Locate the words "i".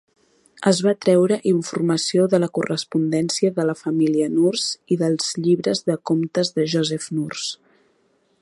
4.97-5.01